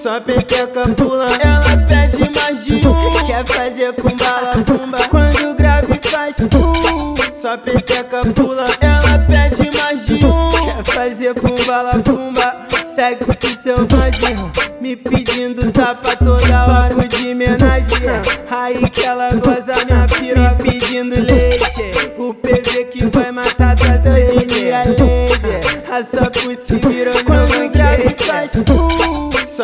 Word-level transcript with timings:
só 0.00 0.18
peteca 0.18 0.88
pula. 0.96 1.26
Ela 1.40 1.76
pede 1.86 2.30
mais 2.34 2.64
de 2.64 2.88
um, 2.88 3.10
quer 3.26 3.46
fazer 3.46 3.92
com 3.92 4.08
bala 4.16 4.64
pumba. 4.64 4.98
Quando 5.10 5.54
grave 5.54 5.94
faz 6.08 6.36
uh, 6.38 7.14
só 7.34 7.58
peteca 7.58 8.22
pula. 8.34 8.64
Ela 8.80 9.18
pede 9.26 9.70
mais 9.76 10.06
de 10.06 10.24
um, 10.24 10.48
quer 10.48 10.84
fazer 10.94 11.34
com 11.34 11.54
bala 11.66 11.98
pumba. 11.98 12.66
Sexy 12.94 13.56
selvagem, 13.62 14.36
me 14.80 14.96
pedindo 14.96 15.70
tapa 15.70 16.16
toda 16.16 16.66
hora 16.66 16.94
de 17.06 17.32
homenagem. 17.32 18.08
Aí 18.50 18.88
que 18.88 19.04
ela 19.04 19.34
goza 19.34 19.84
minha 19.84 20.06
piroca, 20.06 20.62
me 20.62 20.70
pedindo 20.70 21.14
leite. 21.14 22.16
O 22.16 22.32
PV 22.32 22.84
que 22.84 23.04
vai 23.06 23.30
matar 23.30 23.76
tua 23.76 23.98
sede, 23.98 24.46
mira 24.54 24.82
laser. 24.84 25.84
Raça 25.88 26.22
por 26.30 26.54
se 26.56 26.74
virou 26.76 27.12
faz 27.12 27.50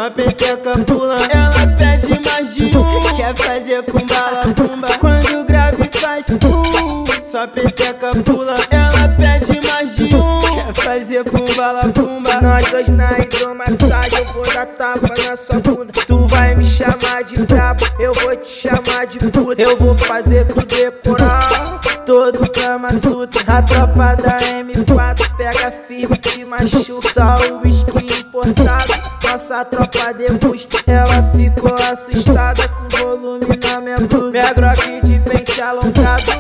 só 0.07 0.11
peteca 0.11 0.79
pula. 0.87 1.17
Ela 1.31 1.77
pede 1.77 2.21
mais 2.25 2.55
de 2.55 2.79
um, 2.79 3.17
quer 3.17 3.37
fazer 3.37 3.83
com 3.83 4.07
bala 4.07 4.55
pumba. 4.55 4.89
Quando 5.01 5.45
grave 5.45 5.85
faz 5.93 6.27
uh, 6.29 7.25
só 7.25 7.47
peteca 7.47 8.11
pula. 8.25 8.55
Ela 8.71 9.09
pede 9.17 9.61
mais 9.67 9.97
de 9.97 10.15
um, 10.15 10.39
quer 10.39 10.75
fazer 10.75 11.25
com 11.25 11.45
bala 11.57 11.89
pumba. 11.89 12.41
Nós 12.41 12.71
dois 12.71 12.89
na 12.89 13.19
hidromassagem, 13.19 14.19
eu 14.21 14.33
vou 14.33 14.45
dar 14.45 14.67
tapa 14.67 15.15
na 15.25 15.37
sua 15.37 15.61
bunda. 15.61 15.93
Tu 16.07 16.27
vai 16.29 16.55
me 16.55 16.65
chamar 16.65 17.25
de 17.25 17.41
brabo, 17.45 17.85
eu 17.99 18.13
vou 18.13 18.37
te 18.37 18.49
chamar 18.49 19.07
de 19.07 19.19
puta. 19.19 19.61
Eu 19.61 19.77
vou 19.77 19.97
fazer 19.97 20.47
tu 20.47 20.55
decorar 20.67 21.81
todo 22.05 22.49
cama 22.53 22.95
sutra. 22.95 23.43
A 23.47 23.63
tropa 23.63 24.15
da 24.15 24.39
M4 24.39 25.37
pega 25.37 25.73
firme, 25.73 26.17
te 26.17 26.45
machuca. 26.45 27.09
Só 27.09 27.35
o 27.53 27.63
whisky 27.63 27.91
importado, 28.37 28.93
nossa 29.27 29.65
tropa 29.65 30.15
degusta. 30.15 30.79
Ela 30.87 31.23
ficou 31.33 31.75
assustada 31.91 32.69
com 32.69 32.97
volume 32.97 33.47
na 33.63 33.81
minha 33.81 33.99
blusa. 33.99 34.39
Minha 34.87 35.03
de 35.03 35.19
pente 35.21 35.61
alongado, 35.61 36.31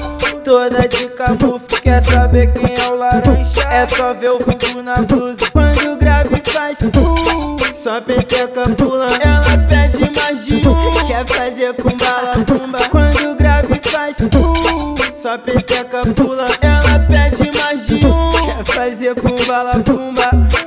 toda 0.44 0.80
de 0.88 1.08
camufla. 1.08 1.80
Quer 1.82 2.00
saber 2.00 2.52
quem 2.52 2.74
é 2.76 2.88
o 2.88 2.96
laranja? 2.96 3.62
É 3.70 3.84
só 3.86 4.14
ver 4.14 4.30
o 4.30 4.38
bumbum 4.38 4.82
na 4.82 4.96
blusa. 4.96 5.50
Quando 5.52 5.92
o 5.92 5.96
grave 5.96 6.36
faz 6.44 6.78
uh, 6.80 7.74
só 7.74 8.00
peteca 8.00 8.68
pula. 8.76 9.06
Ela 9.20 9.58
pede 9.68 9.98
mais 10.16 10.44
de 10.44 10.68
um, 10.68 11.06
quer 11.06 11.26
fazer 11.28 11.74
com 11.74 11.96
bala 11.96 12.44
pumba. 12.44 12.78
Quando 12.90 13.32
o 13.32 13.34
grave 13.34 13.74
faz 13.82 14.16
uh, 14.18 15.14
só 15.14 15.36
peteca 15.38 16.02
pula. 16.14 16.44
Ela 16.60 16.98
pede 17.00 17.50
mais 17.58 17.86
de 17.86 18.06
um, 18.06 18.30
quer 18.30 18.64
fazer 18.64 19.14
com 19.14 19.44
bala 19.46 19.74
pumba. 19.80 20.65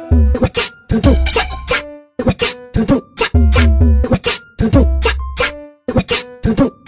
Do 6.50 6.56
do 6.56 6.80